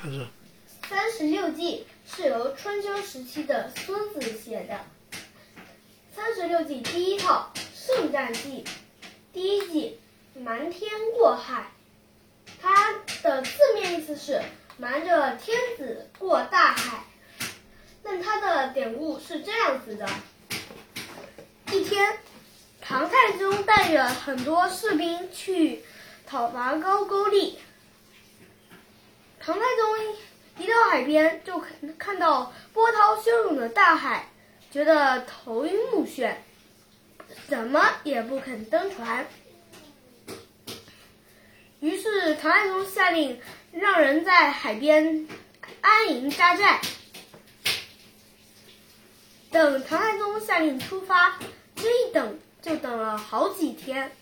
[0.00, 0.24] 开始。
[0.88, 4.80] 三十六计是由春秋时期的孙子写的。
[6.14, 8.64] 三十六计第一套圣战计，
[9.32, 9.98] 第一计
[10.34, 11.72] 瞒天过海。
[12.60, 14.40] 它的字面意思是
[14.78, 17.04] 瞒着天子过大海，
[18.02, 20.08] 但它的典故是这样子的：
[21.72, 22.18] 一天，
[22.80, 25.82] 唐太宗带着很多士兵去
[26.26, 27.58] 讨伐高句丽。
[29.48, 30.14] 唐太宗
[30.58, 31.58] 一到海边，就
[31.96, 34.28] 看到波涛汹涌的大海，
[34.70, 36.34] 觉得头晕目眩，
[37.48, 39.26] 怎么也不肯登船。
[41.80, 43.40] 于是唐太宗下令
[43.72, 45.26] 让人在海边
[45.80, 46.82] 安营扎寨。
[49.50, 51.38] 等唐太宗下令出发，
[51.74, 54.12] 这一等就等了好几天。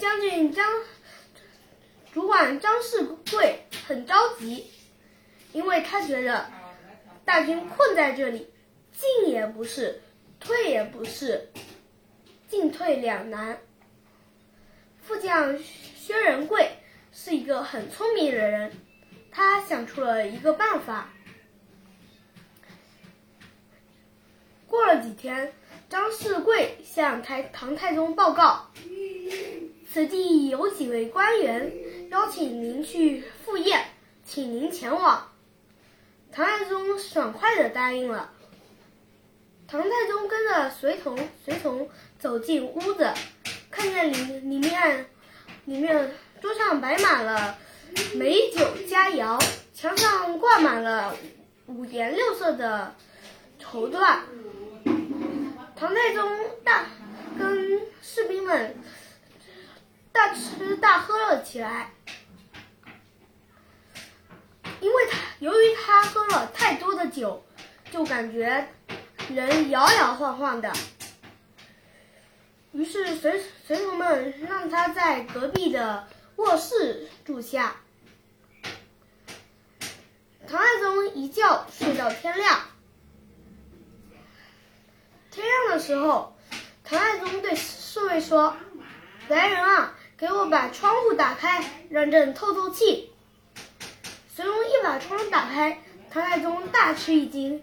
[0.00, 0.66] 将军张。
[2.16, 4.64] 主管张世贵很着急，
[5.52, 6.46] 因为他觉得
[7.26, 8.48] 大军困在这里，
[8.90, 10.00] 进也不是，
[10.40, 11.50] 退也不是，
[12.48, 13.58] 进退两难。
[15.02, 16.78] 副将薛仁贵
[17.12, 18.72] 是一个很聪明的人，
[19.30, 21.10] 他想出了一个办法。
[24.66, 25.52] 过了几天，
[25.90, 28.70] 张世贵向太唐太宗报告。
[29.92, 31.72] 此地有几位官员
[32.10, 33.86] 邀请您去赴宴，
[34.24, 35.32] 请您前往。
[36.30, 38.30] 唐太宗爽快的答应了。
[39.66, 43.14] 唐太宗跟着随从随从走进屋子，
[43.70, 45.06] 看见里里面
[45.64, 47.56] 里面桌上摆满了
[48.16, 49.42] 美酒佳肴，
[49.72, 51.16] 墙上挂满了
[51.66, 52.94] 五颜六色的
[53.58, 54.18] 绸缎。
[55.74, 56.30] 唐太宗
[56.62, 56.86] 大
[57.38, 58.76] 跟士兵们。
[60.16, 61.92] 大吃大喝了起来，
[64.80, 67.44] 因为他由于他喝了太多的酒，
[67.90, 68.66] 就感觉
[69.28, 70.72] 人摇摇晃晃的。
[72.72, 77.76] 于是随随从们让他在隔壁的卧室住下。
[80.48, 82.60] 唐太宗一觉睡到天亮。
[85.30, 86.34] 天亮的时候，
[86.82, 88.56] 唐太宗对侍卫说
[89.28, 93.12] ：“来人啊！”给我把窗户打开，让朕透透气。
[94.34, 97.62] 随龙一把窗打开，唐太宗大吃一惊，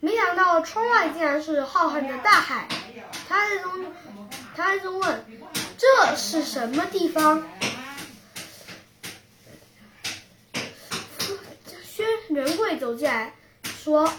[0.00, 2.68] 没想到窗外竟然是浩瀚的大海。
[3.26, 3.86] 唐太宗，
[4.54, 5.24] 唐太宗问
[5.78, 7.42] ：“这是什么地方？”
[11.82, 14.12] 薛仁贵走进来，说：“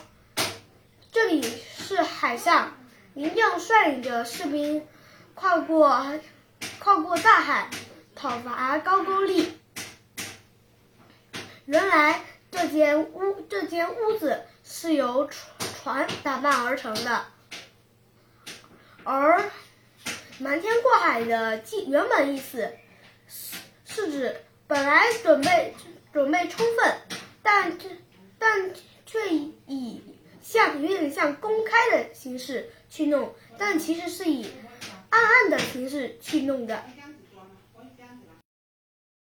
[1.13, 1.43] 这里
[1.77, 2.75] 是海上，
[3.13, 4.83] 您将率领着士兵
[5.35, 6.03] 跨过。”
[6.97, 7.69] 跨过大海，
[8.15, 9.59] 讨伐高句丽。
[11.65, 15.29] 原来这间屋这间屋子是由
[15.83, 17.25] 船打扮而成的，
[19.03, 19.43] 而
[20.39, 22.67] 瞒天过海的记原本意思
[23.27, 25.75] 是是指本来准备
[26.11, 26.97] 准备充分，
[27.43, 27.77] 但
[28.39, 28.71] 但
[29.05, 30.01] 却以
[30.41, 34.47] 像有点像公开的形式去弄，但其实是以。
[35.17, 36.83] 暗暗的形式去弄的。